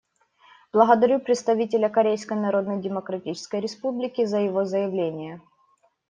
[0.73, 5.39] Благодарю представителя Корейской Народно-Демократической Республики за его заявление.